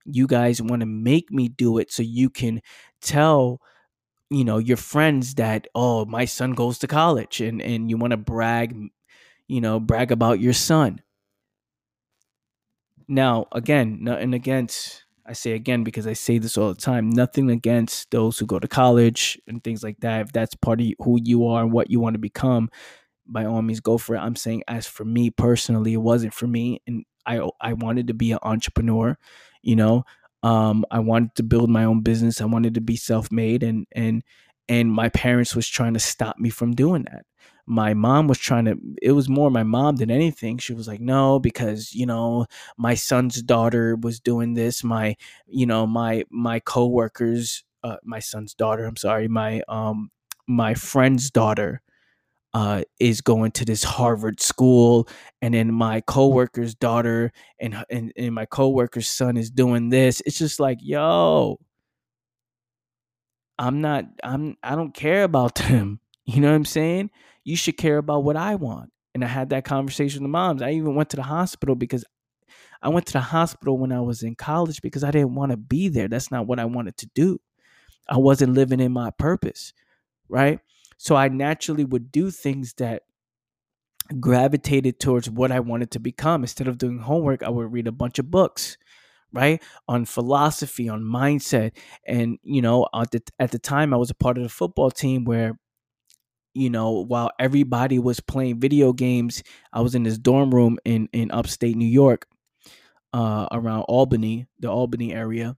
[0.05, 2.61] You guys want to make me do it so you can
[3.01, 3.61] tell
[4.31, 8.13] you know your friends that oh my son goes to college and and you want
[8.13, 8.75] to brag
[9.49, 11.01] you know brag about your son
[13.09, 17.51] now again nothing against I say again because I say this all the time nothing
[17.51, 20.23] against those who go to college and things like that.
[20.23, 22.69] If that's part of who you are and what you want to become,
[23.29, 24.19] by all means go for it.
[24.19, 28.15] I'm saying as for me personally, it wasn't for me and I I wanted to
[28.15, 29.17] be an entrepreneur,
[29.63, 30.03] you know.
[30.43, 32.41] Um I wanted to build my own business.
[32.41, 34.25] I wanted to be self-made and and
[34.69, 37.25] and my parents was trying to stop me from doing that
[37.71, 41.01] my mom was trying to it was more my mom than anything she was like
[41.01, 42.45] no because you know
[42.77, 45.15] my son's daughter was doing this my
[45.47, 50.11] you know my my coworkers uh, my son's daughter i'm sorry my um
[50.49, 51.81] my friend's daughter
[52.53, 55.07] uh, is going to this Harvard school,
[55.41, 57.31] and then my coworker's daughter
[57.61, 60.21] and, and and my coworker's son is doing this.
[60.27, 61.61] It's just like, yo,
[63.59, 66.01] I'm not, I'm, I don't care about them.
[66.25, 67.11] You know what I'm saying?
[67.45, 68.93] You should care about what I want.
[69.15, 70.63] And I had that conversation with the moms.
[70.63, 72.05] I even went to the hospital because
[72.83, 75.57] I went to the hospital when I was in college because I didn't want to
[75.57, 76.09] be there.
[76.09, 77.41] That's not what I wanted to do.
[78.09, 79.73] I wasn't living in my purpose,
[80.29, 80.61] right?
[80.97, 83.03] So I naturally would do things that
[84.19, 86.43] gravitated towards what I wanted to become.
[86.43, 88.77] Instead of doing homework, I would read a bunch of books,
[89.33, 89.63] right?
[89.87, 91.73] On philosophy, on mindset.
[92.07, 94.91] And, you know, at the, at the time, I was a part of the football
[94.91, 95.59] team where
[96.61, 99.43] you know, while everybody was playing video games,
[99.73, 102.27] I was in this dorm room in in upstate New York,
[103.15, 105.57] uh, around Albany, the Albany area.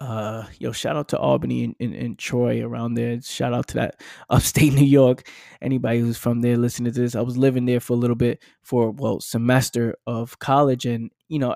[0.00, 3.18] Uh, yo, shout out to Albany and, and, and Troy around there.
[3.22, 5.28] Shout out to that upstate New York.
[5.62, 8.42] Anybody who's from there listening to this, I was living there for a little bit
[8.62, 11.54] for well semester of college, and you know,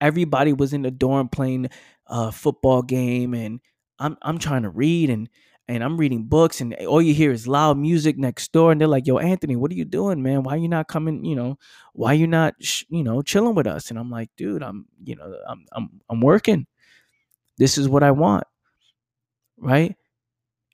[0.00, 1.68] everybody was in the dorm playing
[2.08, 3.60] a football game, and
[4.00, 5.28] I'm I'm trying to read and
[5.70, 8.88] and I'm reading books and all you hear is loud music next door and they're
[8.88, 10.44] like, "Yo, Anthony, what are you doing, man?
[10.44, 11.58] Why are you not coming, you know,
[11.94, 14.86] why are you not, sh- you know, chilling with us?" And I'm like, "Dude, I'm,
[15.04, 16.66] you know, I'm I'm I'm working.
[17.58, 18.44] This is what I want."
[19.58, 19.96] Right?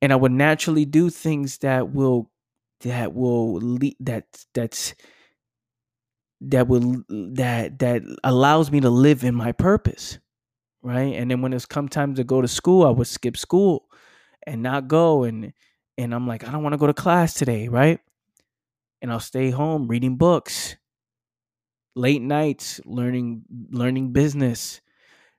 [0.02, 2.30] And I would naturally do things that will
[2.82, 4.94] that will lead that that's
[6.42, 10.18] that will that that allows me to live in my purpose
[10.82, 13.85] right and then when it's come time to go to school i would skip school
[14.46, 15.52] and not go and
[15.98, 18.00] and I'm like I don't want to go to class today, right?
[19.02, 20.76] And I'll stay home reading books.
[21.94, 24.82] Late nights learning learning business,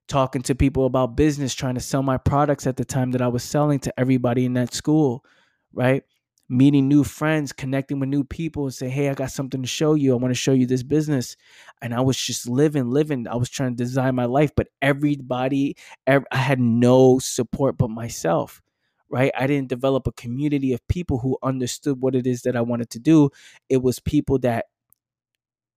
[0.07, 3.27] talking to people about business, trying to sell my products at the time that I
[3.27, 5.25] was selling to everybody in that school,
[5.73, 6.03] right?
[6.49, 9.95] Meeting new friends, connecting with new people and say, "Hey, I got something to show
[9.95, 10.13] you.
[10.13, 11.37] I want to show you this business."
[11.81, 13.27] And I was just living, living.
[13.27, 17.89] I was trying to design my life, but everybody, every, I had no support but
[17.89, 18.61] myself
[19.09, 19.31] right?
[19.37, 22.89] I didn't develop a community of people who understood what it is that I wanted
[22.91, 23.29] to do.
[23.69, 24.65] It was people that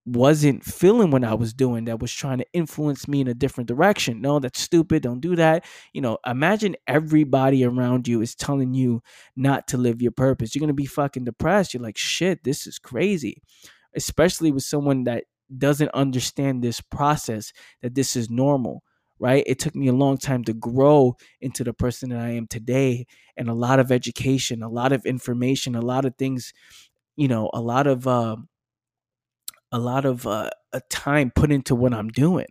[0.07, 3.69] wasn't feeling what I was doing that was trying to influence me in a different
[3.69, 4.21] direction.
[4.21, 5.03] No, that's stupid.
[5.03, 5.65] Don't do that.
[5.93, 9.03] You know, imagine everybody around you is telling you
[9.37, 10.55] not to live your purpose.
[10.55, 11.75] You're going to be fucking depressed.
[11.75, 13.43] You're like, shit, this is crazy.
[13.95, 15.25] Especially with someone that
[15.57, 18.83] doesn't understand this process, that this is normal
[19.21, 19.45] right?
[19.47, 23.07] It took me a long time to grow into the person that I am today,
[23.37, 26.53] and a lot of education, a lot of information, a lot of things,
[27.17, 28.37] you know, a lot of uh,
[29.73, 32.47] a lot of uh, a time put into what I'm doing,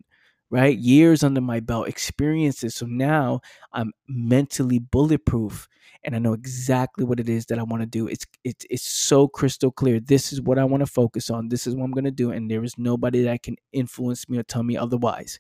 [0.50, 0.78] right?
[0.78, 2.76] Years under my belt, experiences.
[2.76, 3.42] So now
[3.74, 5.68] I'm mentally bulletproof,
[6.04, 8.08] and I know exactly what it is that I want to do.
[8.08, 10.00] It's it's it's so crystal clear.
[10.00, 11.50] This is what I want to focus on.
[11.50, 14.38] This is what I'm going to do, and there is nobody that can influence me
[14.38, 15.40] or tell me otherwise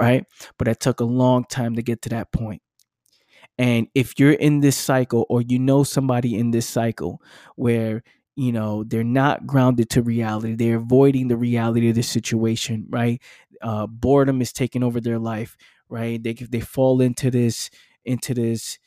[0.00, 0.24] right?
[0.58, 2.62] But it took a long time to get to that point.
[3.58, 7.22] And if you're in this cycle or you know somebody in this cycle
[7.56, 8.02] where
[8.36, 13.22] you know they're not grounded to reality they're avoiding the reality of the situation right
[13.62, 15.56] uh, boredom is taking over their life
[15.88, 17.70] right they they fall into this
[18.04, 18.78] into this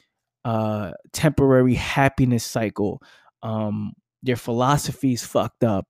[0.45, 3.01] uh, temporary happiness cycle
[3.43, 3.93] um,
[4.23, 5.87] their philosophy is fucked up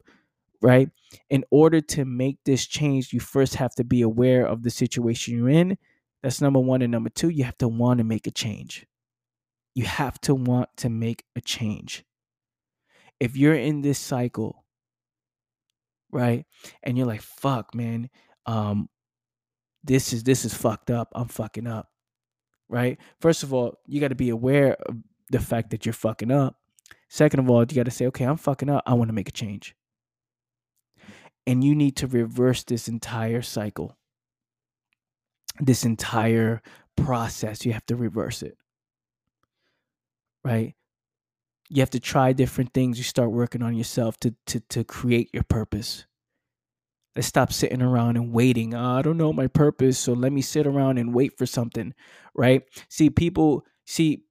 [0.61, 0.89] right?
[1.29, 5.37] In order to make this change, you first have to be aware of the situation
[5.37, 5.77] you're in.
[6.23, 6.81] That's number one.
[6.81, 8.85] And number two, you have to want to make a change.
[9.75, 12.03] You have to want to make a change.
[13.19, 14.65] If you're in this cycle,
[16.11, 16.45] right,
[16.83, 18.09] and you're like, fuck, man,
[18.45, 18.89] um,
[19.83, 21.09] this is this is fucked up.
[21.13, 21.89] I'm fucking up.
[22.69, 22.97] Right?
[23.21, 24.97] First of all, you got to be aware of
[25.29, 26.57] the fact that you're fucking up.
[27.09, 28.83] Second of all, you got to say, okay, I'm fucking up.
[28.85, 29.76] I want to make a change.
[31.47, 33.97] And you need to reverse this entire cycle,
[35.59, 36.61] this entire
[36.95, 37.65] process.
[37.65, 38.57] You have to reverse it.
[40.43, 40.75] Right?
[41.69, 42.99] You have to try different things.
[42.99, 46.05] You start working on yourself to, to, to create your purpose.
[47.15, 48.75] Let's stop sitting around and waiting.
[48.75, 51.95] Oh, I don't know my purpose, so let me sit around and wait for something,
[52.35, 52.61] right?
[52.89, 54.23] See, people, see,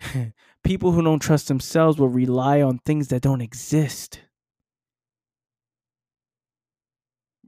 [0.62, 4.20] People who don't trust themselves will rely on things that don't exist.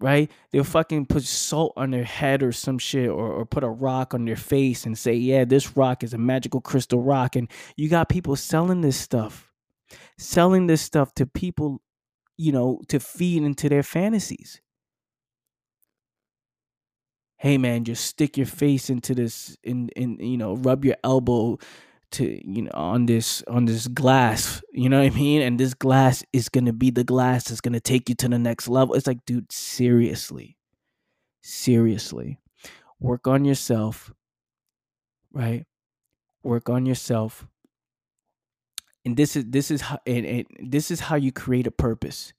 [0.03, 0.31] Right?
[0.51, 4.15] They'll fucking put salt on their head or some shit or, or put a rock
[4.15, 7.37] on their face and say, yeah, this rock is a magical crystal rock.
[7.37, 9.53] And you got people selling this stuff,
[10.19, 11.83] selling this stuff to people,
[12.37, 14.61] you know, to feed into their fantasies
[17.43, 21.59] hey man just stick your face into this in in you know rub your elbow
[22.13, 25.43] to you know on this on this glass you know what i mean?
[25.43, 28.69] And this glass is to be the glass that's to take you to the next
[28.69, 28.95] level.
[28.95, 30.57] It's like dude seriously
[31.43, 32.39] seriously
[33.01, 34.13] work on yourself
[35.33, 35.65] right?
[36.43, 37.47] Work on yourself.
[39.05, 42.33] And this is this is how and, and this is how you create a purpose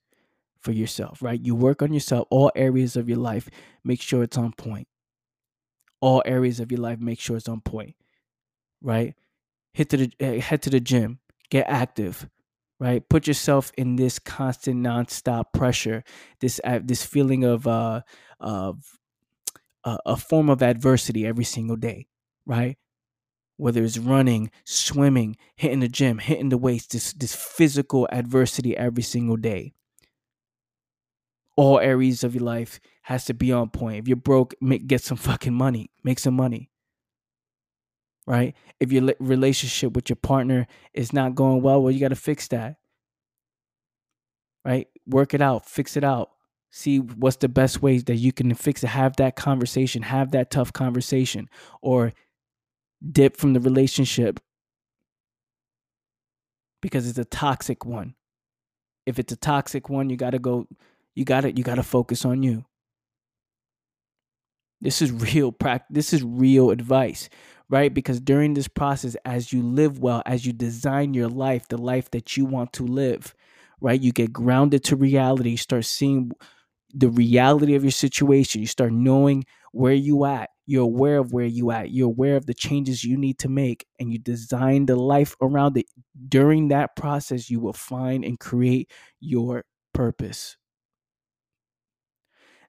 [0.60, 1.40] for yourself right?
[1.44, 3.50] You work on yourself all areas of your life
[3.84, 4.88] make sure it's on point.
[6.00, 7.96] All areas of your life make sure it's on point
[8.82, 9.14] right
[9.74, 11.18] hit to the eh, head to the gym
[11.50, 12.28] get active
[12.80, 16.02] right put yourself in this constant nonstop pressure
[16.40, 18.00] this uh, this feeling of uh
[18.40, 18.98] of
[19.84, 22.06] uh, a form of adversity every single day
[22.46, 22.78] right
[23.56, 29.02] whether it's running swimming hitting the gym hitting the weights this this physical adversity every
[29.02, 29.74] single day
[31.56, 33.98] all areas of your life has to be on point.
[33.98, 35.90] If you're broke, make, get some fucking money.
[36.02, 36.70] Make some money.
[38.26, 38.54] Right?
[38.80, 42.48] If your relationship with your partner is not going well, well, you got to fix
[42.48, 42.76] that.
[44.64, 44.88] Right?
[45.06, 46.30] Work it out, fix it out.
[46.70, 48.88] See what's the best ways that you can fix it.
[48.88, 51.48] Have that conversation, have that tough conversation,
[51.82, 52.12] or
[53.12, 54.40] dip from the relationship
[56.80, 58.14] because it's a toxic one.
[59.06, 60.66] If it's a toxic one, you got to go
[61.14, 62.64] you got to you got to focus on you.
[64.84, 65.88] This is real practice.
[65.94, 67.30] This is real advice,
[67.70, 67.94] right?
[67.94, 72.10] Because during this process as you live well, as you design your life, the life
[72.12, 73.34] that you want to live,
[73.80, 74.00] right?
[74.00, 76.32] You get grounded to reality, You start seeing
[76.94, 78.60] the reality of your situation.
[78.62, 80.50] You start knowing where you at.
[80.66, 81.92] You're aware of where you at.
[81.92, 85.78] You're aware of the changes you need to make and you design the life around
[85.78, 85.86] it.
[86.28, 89.64] During that process, you will find and create your
[89.94, 90.56] purpose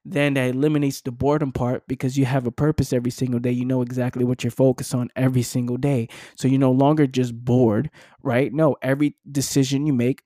[0.08, 3.50] then that eliminates the boredom part because you have a purpose every single day.
[3.50, 6.08] You know exactly what you're focused on every single day.
[6.36, 7.90] So you're no longer just bored,
[8.22, 8.52] right?
[8.52, 10.22] No, every decision you make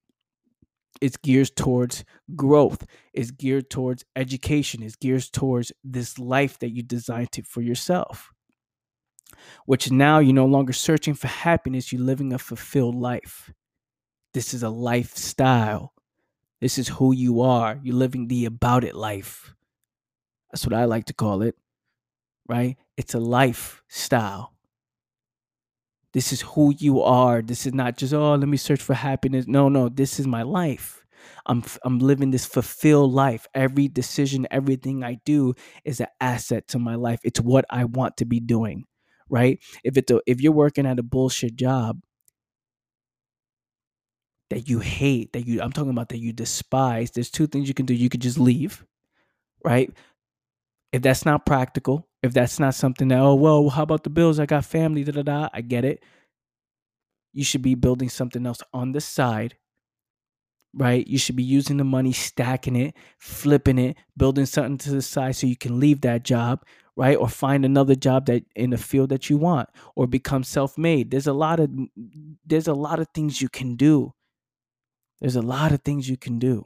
[1.00, 2.04] is geared towards
[2.36, 7.62] growth, is geared towards education, is geared towards this life that you designed to, for
[7.62, 8.30] yourself.
[9.64, 13.50] Which now you're no longer searching for happiness, you're living a fulfilled life.
[14.34, 15.94] This is a lifestyle.
[16.60, 17.80] This is who you are.
[17.82, 19.54] You're living the about it life.
[20.52, 21.56] That's what I like to call it,
[22.48, 22.76] right?
[22.96, 24.54] It's a lifestyle.
[26.12, 27.40] This is who you are.
[27.40, 29.46] This is not just, oh, let me search for happiness.
[29.46, 31.04] No, no, this is my life.
[31.46, 33.46] I'm I'm living this fulfilled life.
[33.54, 37.20] Every decision, everything I do is an asset to my life.
[37.24, 38.84] It's what I want to be doing,
[39.28, 39.58] right?
[39.84, 42.00] If it's a, if you're working at a bullshit job
[44.50, 47.74] that you hate, that you I'm talking about that you despise, there's two things you
[47.74, 47.94] can do.
[47.94, 48.84] You could just leave,
[49.64, 49.92] right?
[50.92, 54.40] If that's not practical, if that's not something that, oh, well, how about the bills?
[54.40, 55.48] I got family, da da da.
[55.52, 56.02] I get it.
[57.32, 59.56] You should be building something else on the side,
[60.74, 61.06] right?
[61.06, 65.36] You should be using the money, stacking it, flipping it, building something to the side
[65.36, 66.64] so you can leave that job,
[66.96, 67.16] right?
[67.16, 71.12] Or find another job that in the field that you want or become self-made.
[71.12, 71.70] There's a lot of
[72.44, 74.12] there's a lot of things you can do.
[75.20, 76.64] There's a lot of things you can do.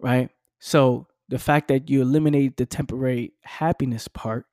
[0.00, 0.30] Right?
[0.60, 4.46] So the fact that you eliminate the temporary happiness part,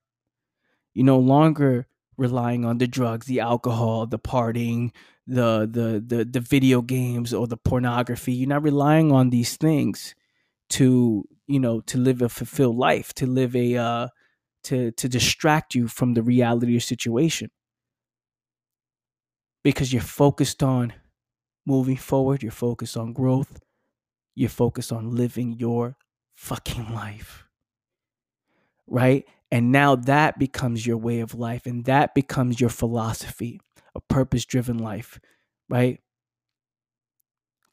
[0.93, 4.91] you're no longer relying on the drugs, the alcohol, the partying,
[5.28, 8.34] the the the the video games or the pornography.
[8.34, 10.15] You're not relying on these things
[10.71, 14.07] to you know to live a fulfilled life, to live a uh,
[14.65, 17.49] to to distract you from the reality of your situation,
[19.63, 20.93] because you're focused on
[21.65, 22.43] moving forward.
[22.43, 23.59] You're focused on growth.
[24.36, 25.97] You're focused on living your
[26.36, 27.45] fucking life.
[28.88, 29.25] Right?
[29.51, 33.61] And now that becomes your way of life and that becomes your philosophy,
[33.95, 35.19] a purpose driven life,
[35.69, 35.99] right?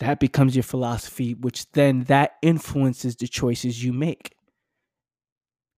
[0.01, 4.35] That becomes your philosophy, which then that influences the choices you make.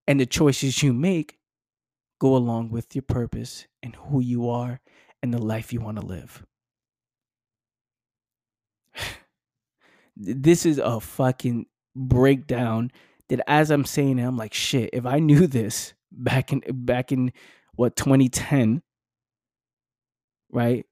[0.06, 1.38] And the choices you make
[2.18, 4.80] go along with your purpose and who you are
[5.22, 6.44] and the life you want to live.
[10.16, 12.90] this is a fucking breakdown
[13.28, 17.12] that as I'm saying it, I'm like, shit, if I knew this back in back
[17.12, 17.32] in
[17.74, 18.82] what 2010,
[20.50, 20.86] right?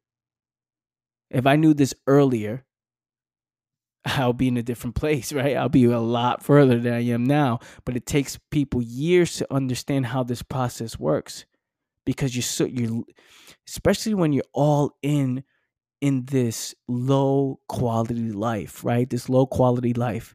[1.30, 2.64] If I knew this earlier,
[4.04, 5.56] I'll be in a different place, right?
[5.56, 7.60] I'll be a lot further than I am now.
[7.84, 11.44] But it takes people years to understand how this process works
[12.04, 13.04] because you're so you're
[13.68, 15.44] especially when you're all in
[16.00, 19.08] in this low quality life, right?
[19.08, 20.34] This low quality life.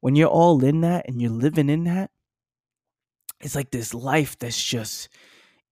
[0.00, 2.10] When you're all in that and you're living in that,
[3.40, 5.08] it's like this life that's just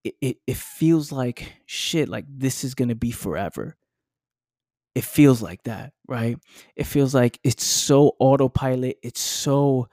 [0.03, 3.75] it, it, it feels like shit, like this is gonna be forever
[4.95, 6.37] it feels like that, right?
[6.75, 8.97] It feels like it's so autopilot.
[9.03, 9.89] It's so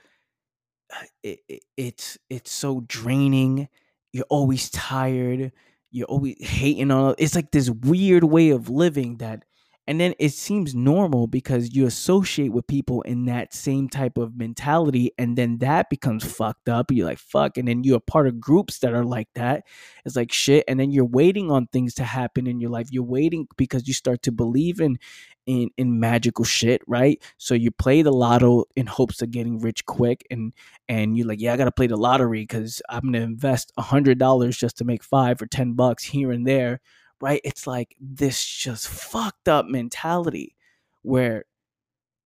[0.94, 3.68] uh, it, it, it's it's so draining.
[4.12, 5.52] You're always tired.
[5.90, 7.16] You're always hating on.
[7.18, 9.44] It's like this weird way of living that
[9.86, 14.36] and then it seems normal because you associate with people in that same type of
[14.36, 16.90] mentality and then that becomes fucked up.
[16.90, 19.64] You're like fuck and then you're a part of groups that are like that.
[20.04, 22.88] It's like shit and then you're waiting on things to happen in your life.
[22.90, 24.98] You're waiting because you start to believe in
[25.46, 27.22] in in magical shit right?
[27.36, 30.54] So you play the lotto in hopes of getting rich quick and
[30.88, 34.18] and you're like yeah i gotta play the lottery because i'm gonna invest a hundred
[34.18, 36.80] dollars just to make five or ten bucks here and there
[37.20, 37.40] right?
[37.44, 40.56] It's like this just fucked up mentality
[41.02, 41.44] where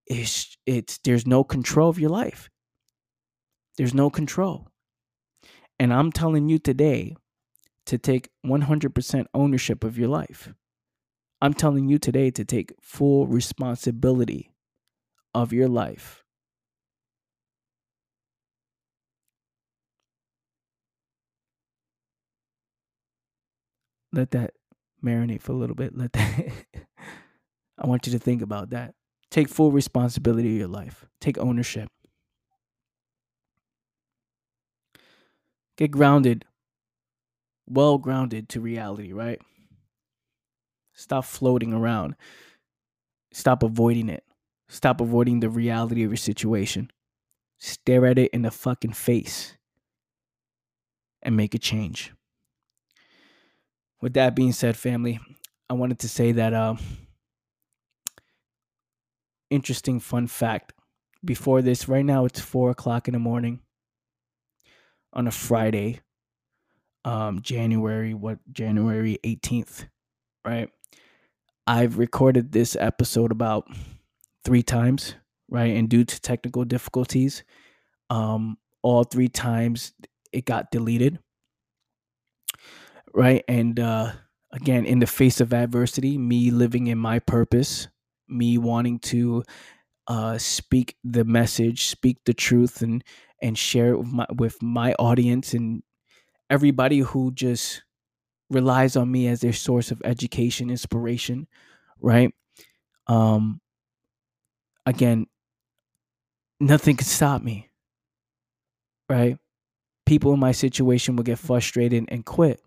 [0.06, 2.50] it's it's there's no control of your life.
[3.76, 4.68] There's no control.
[5.78, 7.14] And I'm telling you today
[7.86, 10.52] to take 100% ownership of your life.
[11.40, 14.52] I'm telling you today to take full responsibility
[15.34, 16.24] of your life.
[24.12, 24.54] Let that
[25.04, 25.96] marinate for a little bit.
[25.96, 26.52] Let that
[27.78, 28.94] I want you to think about that.
[29.30, 31.06] Take full responsibility of your life.
[31.20, 31.88] Take ownership.
[35.76, 36.44] Get grounded.
[37.68, 39.40] Well grounded to reality, right?
[40.94, 42.16] Stop floating around.
[43.32, 44.24] Stop avoiding it.
[44.68, 46.90] Stop avoiding the reality of your situation.
[47.58, 49.56] Stare at it in the fucking face
[51.22, 52.12] and make a change
[54.00, 55.18] with that being said, family,
[55.68, 56.76] I wanted to say that uh,
[59.50, 60.72] interesting fun fact.
[61.24, 63.60] Before this, right now it's four o'clock in the morning
[65.12, 66.00] on a Friday,
[67.04, 69.86] um, January what January eighteenth,
[70.44, 70.70] right?
[71.66, 73.68] I've recorded this episode about
[74.44, 75.16] three times,
[75.50, 75.76] right?
[75.76, 77.42] And due to technical difficulties,
[78.10, 79.92] um, all three times
[80.32, 81.18] it got deleted
[83.14, 83.44] right?
[83.48, 84.12] And uh,
[84.52, 87.88] again, in the face of adversity, me living in my purpose,
[88.28, 89.44] me wanting to
[90.08, 93.04] uh, speak the message, speak the truth, and
[93.42, 95.82] and share it with my with my audience and
[96.50, 97.82] everybody who just
[98.50, 101.48] relies on me as their source of education, inspiration,
[102.00, 102.34] right?
[103.08, 103.60] Um,
[104.86, 105.26] again,
[106.60, 107.68] nothing can stop me,
[109.08, 109.38] right?
[110.06, 112.60] People in my situation will get frustrated and quit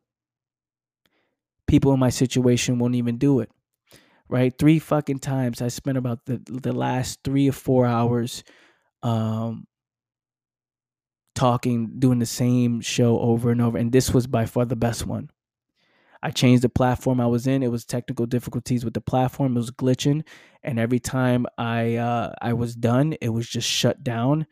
[1.71, 3.49] people in my situation won't even do it.
[4.27, 4.53] Right?
[4.57, 8.43] Three fucking times I spent about the the last three or four hours
[9.03, 9.65] um
[11.33, 13.77] talking, doing the same show over and over.
[13.77, 15.29] And this was by far the best one.
[16.21, 17.63] I changed the platform I was in.
[17.63, 19.55] It was technical difficulties with the platform.
[19.55, 20.23] It was glitching,
[20.61, 24.45] and every time I uh, I was done, it was just shut down,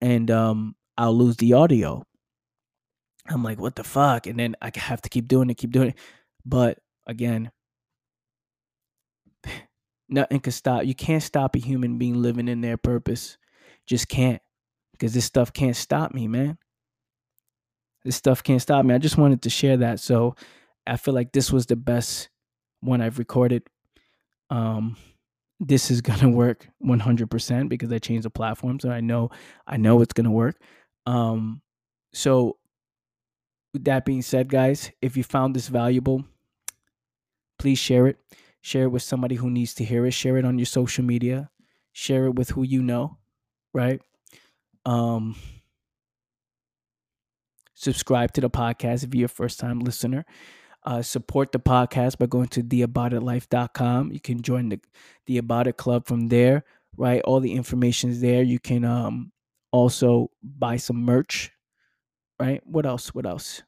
[0.00, 2.02] and um, I'll lose the audio.
[3.28, 4.26] I'm like, what the fuck?
[4.26, 5.98] And then I have to keep doing it, keep doing it.
[6.44, 7.50] But again,
[10.08, 10.84] nothing can stop.
[10.84, 13.36] You can't stop a human being living in their purpose.
[13.86, 14.42] Just can't.
[14.92, 16.58] Because this stuff can't stop me, man.
[18.04, 18.94] This stuff can't stop me.
[18.94, 20.00] I just wanted to share that.
[20.00, 20.34] So
[20.86, 22.28] I feel like this was the best
[22.80, 23.62] one I've recorded.
[24.50, 24.96] Um,
[25.60, 29.30] this is gonna work 100% because I changed the platform, so I know
[29.66, 30.60] I know it's gonna work.
[31.06, 31.62] Um,
[32.12, 32.58] so
[33.72, 36.24] with that being said, guys, if you found this valuable,
[37.62, 38.18] please share it.
[38.60, 40.10] Share it with somebody who needs to hear it.
[40.10, 41.48] Share it on your social media.
[41.92, 43.18] Share it with who you know,
[43.72, 44.00] right?
[44.84, 45.36] Um,
[47.74, 50.24] subscribe to the podcast if you're a first time listener.
[50.84, 54.10] Uh, support the podcast by going to theaboutitlife.com.
[54.10, 54.80] You can join the
[55.26, 56.64] the About It Club from there,
[56.96, 57.22] right?
[57.22, 58.42] All the information is there.
[58.42, 59.30] You can um,
[59.70, 61.52] also buy some merch,
[62.40, 62.60] right?
[62.66, 63.14] What else?
[63.14, 63.62] What else?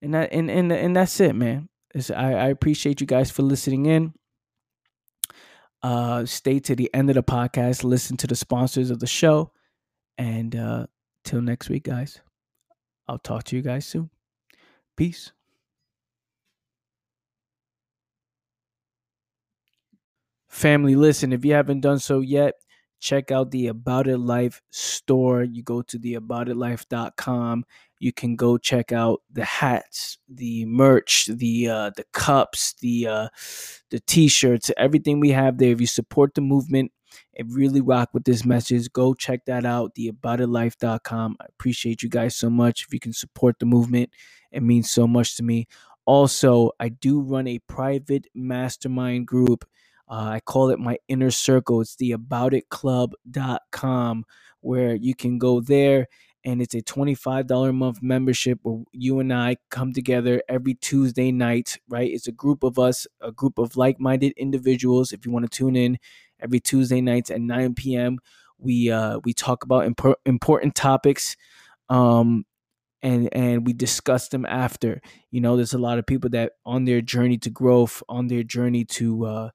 [0.00, 1.68] And that and and and that's it, man.
[2.14, 4.14] I, I appreciate you guys for listening in.
[5.82, 7.84] Uh, stay to the end of the podcast.
[7.84, 9.52] Listen to the sponsors of the show.
[10.16, 10.86] And uh,
[11.24, 12.20] till next week, guys,
[13.08, 14.10] I'll talk to you guys soon.
[14.96, 15.32] Peace.
[20.48, 22.54] Family, listen, if you haven't done so yet,
[23.00, 25.42] check out the About It Life store.
[25.42, 27.64] You go to the aboutitlife.com.
[28.02, 33.28] You can go check out the hats, the merch, the uh, the cups, the uh,
[33.90, 35.70] the t-shirts, everything we have there.
[35.70, 36.90] If you support the movement
[37.36, 41.36] and really rock with this message, go check that out, the aboutitlife.com.
[41.40, 42.84] I appreciate you guys so much.
[42.84, 44.10] If you can support the movement,
[44.50, 45.68] it means so much to me.
[46.04, 49.64] Also, I do run a private mastermind group.
[50.10, 51.80] Uh, I call it my inner circle.
[51.80, 54.24] It's the aboutitclub.com
[54.60, 56.08] where you can go there
[56.44, 61.30] and it's a $25 a month membership where you and I come together every Tuesday
[61.32, 62.10] night, right?
[62.10, 65.12] It's a group of us, a group of like minded individuals.
[65.12, 65.98] If you want to tune in
[66.40, 68.18] every Tuesday nights at 9 p.m.,
[68.58, 71.36] we uh, we talk about imp- important topics.
[71.88, 72.44] Um,
[73.02, 76.84] and and we discuss them after you know there's a lot of people that on
[76.84, 79.50] their journey to growth on their journey to uh,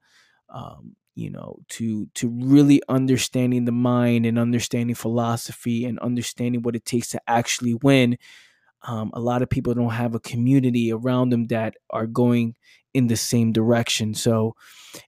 [0.54, 6.76] um, you know to to really understanding the mind and understanding philosophy and understanding what
[6.76, 8.18] it takes to actually win
[8.84, 12.56] um, a lot of people don't have a community around them that are going
[12.94, 14.14] in the same direction.
[14.14, 14.54] So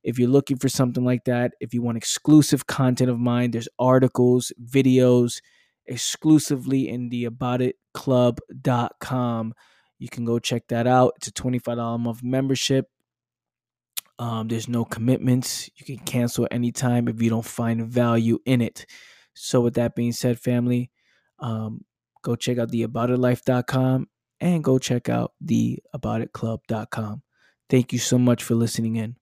[0.03, 3.67] if you're looking for something like that if you want exclusive content of mine there's
[3.79, 5.41] articles videos
[5.85, 9.53] exclusively in the aboutitclub.com
[9.97, 11.13] you can go check that out.
[11.17, 12.87] It's a $25 a month membership
[14.19, 15.69] um, there's no commitments.
[15.77, 18.85] You can cancel anytime if you don't find value in it.
[19.33, 20.91] So, with that being said, family,
[21.39, 21.85] um,
[22.21, 24.09] go check out the aboutitlife.com
[24.41, 27.23] and go check out the aboutitclub.com.
[27.69, 29.15] Thank you so much for listening in.